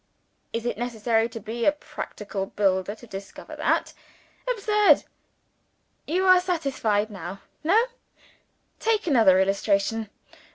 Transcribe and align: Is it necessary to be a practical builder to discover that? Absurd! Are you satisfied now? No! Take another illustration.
Is 0.51 0.65
it 0.65 0.79
necessary 0.79 1.29
to 1.29 1.39
be 1.39 1.63
a 1.63 1.71
practical 1.71 2.47
builder 2.47 2.95
to 2.95 3.05
discover 3.05 3.55
that? 3.57 3.93
Absurd! 4.51 5.03
Are 6.07 6.11
you 6.11 6.39
satisfied 6.39 7.11
now? 7.11 7.41
No! 7.63 7.79
Take 8.79 9.05
another 9.05 9.39
illustration. 9.39 10.09